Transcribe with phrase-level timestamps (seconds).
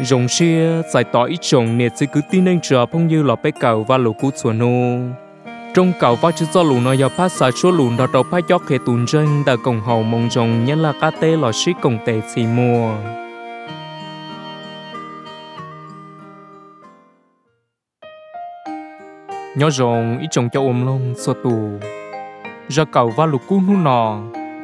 [0.00, 3.36] rồng xia, giải tỏ ít chồng nè sẽ cứ tin anh chờ phong như là
[3.42, 4.98] bé cầu và lũ cú chuột nô.
[5.74, 8.44] Trong cầu và chữ do lũ nó giờ phát xả số lũ đó đầu phát
[8.48, 11.72] gió khề tùn chân đã cùng hậu mong rồng, nhân là cá tê lọ xí
[11.82, 12.94] cùng tệ xì mùa.
[19.56, 21.68] Nhớ rồng ít chồng cho ôm lông, xua tù.
[22.68, 24.18] Ra cầu và lũ cú nu nò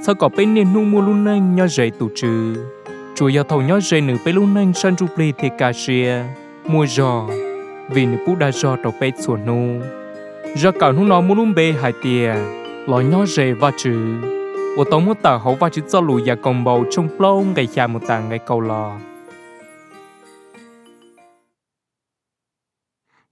[0.07, 2.55] sao có bên nên nu mua luôn anh nhớ dậy tù trừ
[3.21, 6.25] chùa giao thầu nhói dây nữ bê lưu nâng sân rụp lì thì cả xìa
[6.69, 7.29] mua giò,
[7.91, 9.81] vì nữ bú đa giò trọc bê chùa nụ
[10.57, 12.35] ra cả nụ nó mua lùm bê hai tìa,
[12.87, 14.21] lò nhói dây và chữ
[14.77, 17.67] ủa tông mua tà hậu và chữ cho lù ya còng bầu trong plông ngày
[17.67, 18.99] chà một tàng ngày cầu lò.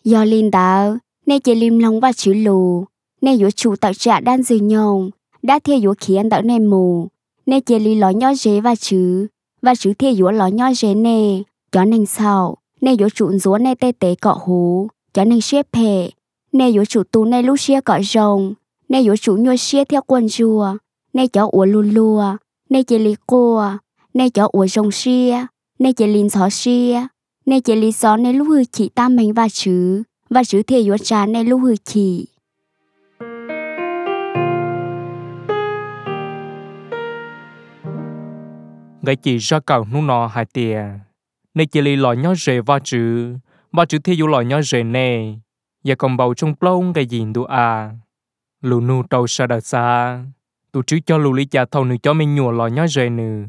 [0.04, 2.84] Do linh đạo, nè chỉ lim lòng và chữ lù,
[3.20, 5.10] nè yếu chủ tạo trả đan dư nhông
[5.42, 7.08] đã theo yếu khí ăn tạo nè mù,
[7.46, 9.26] nè chỉ lý ló nhỏ dế và chứ
[9.62, 11.42] và chữ thiê yếu ló nhoi dễ nè,
[11.72, 12.56] cho nên sao?
[12.80, 16.10] Nè yếu chủ rúa nè tê tê cọ hú, cho nên xếp hệ
[16.52, 18.54] nè yếu chủ tu nè lúc xia cọ rồng,
[18.88, 20.76] nè yếu chủ nhua xia theo quân chùa
[21.12, 22.36] nè chó ủa lùa lùa,
[22.70, 23.72] nè chê li cua
[24.14, 25.46] nè chó ủa rồng xia,
[25.78, 27.06] nè chê linh xó xia.
[27.46, 30.78] Nè chê lý xó nè lúc hư chỉ ta mình và chữ và chữ thiê
[30.78, 32.26] yếu trà nè lúc hư chỉ.
[39.08, 40.82] Gái chỉ ra cầu nu nọ hai tia
[41.54, 43.34] nên chỉ li lò nhó rề va chữ
[43.72, 45.34] ba chữ thi dụ lò nhó rề nè.
[45.84, 47.90] Và còn bầu trong plong cái gì đủ à?
[48.62, 50.18] Lù nu tàu xa đờ xa
[50.72, 53.44] tụ chữ cho lù lý cha thầu nữ cho mình nhùa lò nhó rề nữ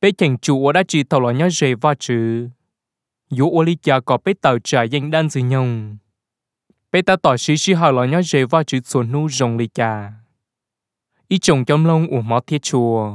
[0.00, 2.48] bé chàng chủ đã chỉ thầu lò nhó rề va chữ
[3.30, 5.96] dụ ô lý cha có bé tàu trả danh đan gì nhông.
[6.92, 9.68] Bé ta tỏ sĩ sĩ hỏi lò nhó rề và chữ xuân nu rồng lý
[9.74, 10.12] cha.
[11.28, 13.14] Ý chồng trong lông ủ mỏ thiết chùa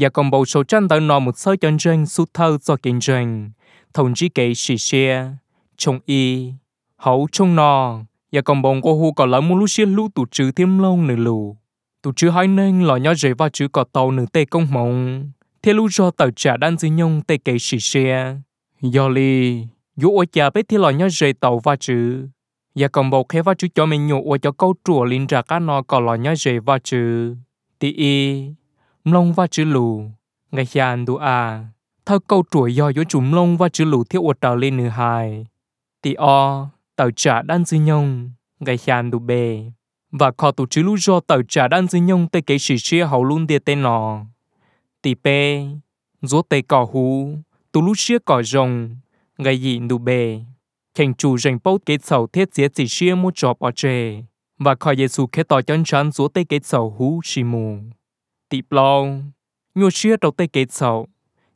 [0.00, 3.00] và còn bầu số tranh tới nọ một sơ chân tranh sút thơ cho kinh
[3.00, 3.50] doanh
[3.94, 5.32] thông chí kế sĩ xe
[5.76, 6.52] trông y
[6.96, 8.00] hậu trông nọ
[8.32, 10.96] và còn bồng cô hu còn lỡ mua lúc xe lũ tụ trừ thêm lâu
[10.96, 11.56] nửa lù.
[12.02, 15.30] Tụ trừ hai nên lọ nhỏ dễ và chữ có tàu nửa tê công mộng.
[15.62, 18.36] Thế lũ do tàu trả đan dư nhông tê kế sĩ xe
[18.80, 19.62] do lì,
[19.96, 22.28] dù ô chả bế thế lọ nhỏ dễ tàu và chữ
[22.74, 25.42] và còn bầu khé và chữ cho mình nhủ ô cho câu trùa linh ra
[25.42, 27.34] cá nò còn lọ nhớ rể và chữ
[27.78, 28.44] tí y
[29.10, 30.02] mlong và chữ lù
[30.50, 31.66] ngày hiền đủ à
[32.06, 34.88] thơ câu chuỗi do yếu chúng mlong và chữ lù thiếu ột tờ lên nửa
[34.88, 35.46] hài.
[36.02, 38.30] Tì o tàu trả đan dư nhông
[38.60, 39.64] ngày hiền đủ bề
[40.10, 43.04] và khó tụ chữ lù do tàu trả đan dư nhông tê kế sĩ chia
[43.04, 44.24] hậu luôn địa tên nọ.
[45.02, 45.26] Tì p
[46.22, 47.34] dỗ tê cỏ hú
[47.72, 48.96] tụ lù chia cỏ rồng.
[49.38, 50.40] Ngày gì đủ bề
[50.94, 54.22] thành chủ dành bốc kế sầu thiết dễ chỉ chia một trò bỏ trề
[54.58, 57.78] và khỏi Giêsu khế tỏ chân chắn dỗ tê kế sầu hú xì mù
[58.48, 59.30] tị lòng
[59.74, 61.06] nhua chia đầu tay kết sầu,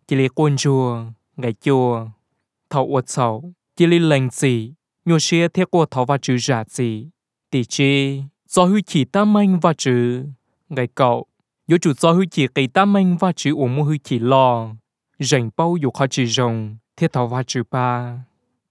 [0.08, 1.04] chỉ lấy quân chùa
[1.36, 2.06] ngày chùa
[2.70, 6.64] thầu uất sầu, chỉ lấy lành gì nhua chia theo qua thầu và chữ giả
[6.69, 7.08] gì
[7.50, 10.25] tỷ chi, do hư chỉ tam anh và chữ
[10.69, 11.26] ngày cậu
[11.69, 14.69] do chủ do hư chỉ cây tam anh và chữ uống mua hư chỉ lo,
[15.19, 18.19] rảnh bao dục khó chỉ rồng theo thầu và chữ ba.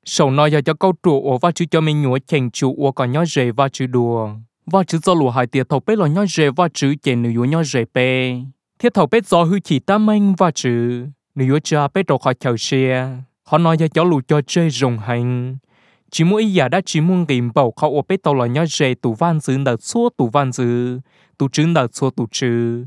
[0.05, 2.91] Sầu nói giờ cho câu trụ ổ và chữ cho mình nhua chèn chủ ổ
[2.91, 4.29] còn nhó rể và chữ đùa
[4.65, 7.29] và chữ do lúa hai tiệt thầu bế lò nhói rề và chữ chè nữ
[7.29, 8.35] yếu nhoi rề bê
[8.79, 11.05] thiết thầu bế do hư chỉ ta mênh và chữ
[11.35, 13.17] nữ yếu cha bế đồ khỏi chầu xe.
[13.43, 15.57] Họ nói cho cháu lù cho chơi rồng hành.
[16.11, 18.93] Chỉ mỗi giả đã chỉ muốn gìm bảo khẩu ở bế tàu lò nhói rề
[18.93, 20.99] tủ văn dữ nở xua tủ văn dữ
[21.37, 22.85] tủ chữ nở xua tủ chữ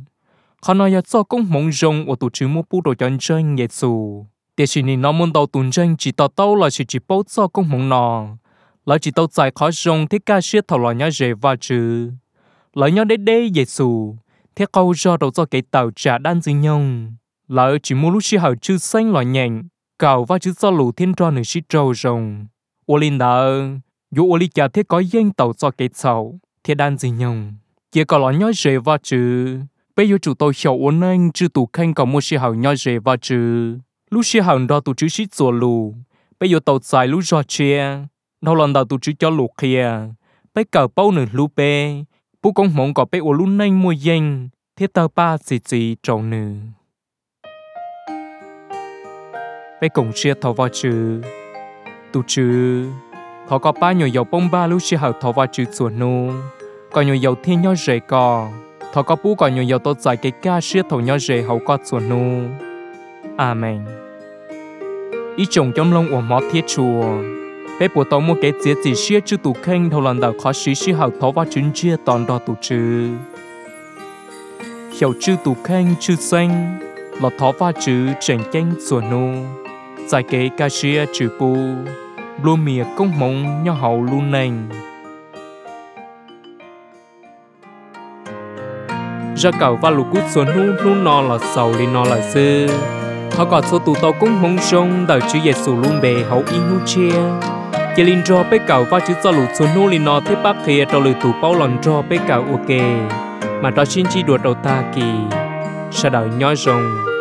[0.62, 3.42] họ nói cho do cũng mong rồng ở tủ chữ mua bù đồ cho chơi
[3.42, 4.26] nhẹ xù.
[4.56, 7.22] Để chỉ nên nó muốn đầu tuần chân chỉ tao tao là chỉ chỉ bảo
[7.28, 8.36] do cũng mong nó
[8.86, 12.10] lỡ chỉ tàu giải khó rong thiết ca siết thảo lo nhá rề và chữ
[12.74, 14.16] lỡ nhá đế đế Giêsu
[14.56, 17.14] thiết câu do đầu do cái tàu trả đan dư nhông.
[17.48, 19.62] Lỡ chỉ mua lúc chỉ hậu chư xanh lo nhện
[19.98, 22.46] cầu và chữ do lù thiên tròn nửa sĩ trâu rồng.
[22.86, 23.68] Ô linh đỡ
[24.10, 27.52] dù ô linh chả thiết có danh tàu do cái tàu, thiết đan dư nhông.
[27.92, 29.58] Kia có lo nhá rề và chữ
[29.96, 32.74] bây giờ chủ tôi hiểu ôn anh chư tù khanh có mua sĩ hậu nhá
[32.74, 33.74] rề và chữ
[34.10, 35.94] lúc sĩ hậu đó tù chữ sĩ zùa lù,
[36.40, 37.98] bây giờ tàu giải lúc do chia
[38.44, 39.90] nó lần đầu tôi chữ cho lục kia
[40.54, 42.04] bây cờ bao nửa lũ bê
[42.42, 45.96] bố con mong có bé ô lũ nay mua danh thiết tờ ba gì gì
[46.02, 46.54] trâu nửa
[49.84, 51.20] bé cùng chia thọ vào chữ.
[52.12, 52.84] Tụ chữ
[53.48, 56.30] thọ có ba nhiều dầu bông ba lúc chia hậu thọ vào chữ chuột nô
[56.92, 58.48] có nhiều dầu thiên nhau rễ cò.
[58.92, 61.60] Thọ có bố có nhiều dầu tốt giải cái ca chia thọ nhau rễ hậu
[61.66, 62.48] có chuột nô
[63.36, 63.84] amen.
[65.36, 67.04] Ý chồng trong lòng của mót thiết chùa
[67.80, 70.52] bé bộ tàu mua cái chế chỉ xia chữ tụ kênh thầu lần đầu khó
[70.52, 73.08] xí xí hậu thấu và chứng chia toàn đo tụ chữ
[75.00, 76.78] hiểu chữ tụ kênh chữ xanh
[77.22, 79.32] là thó và chữ chèn chanh sủa nô.
[80.08, 81.56] Giải kế ca xia trừ pu
[82.44, 84.68] lô mìa công mộng nhau hậu luôn nành.
[89.36, 92.66] Ra cầu và lục cút xuống nu nu nọ là sầu li nọ là dư
[93.36, 96.60] họ có số tụ tàu cũng mong sông đợi chữ Giêsu luôn bề hậu in
[96.70, 97.14] nu chia
[97.96, 100.56] chỉ linh cho bé cầu và chữ cho lục xuống nô linh nọ thế bác
[100.66, 102.68] kia cho lời tụ bao lần cho bé cầu ok.
[103.62, 105.02] Mà đó xin chỉ đuổi đầu ta kỳ
[105.90, 107.13] sau đời nhói rồng.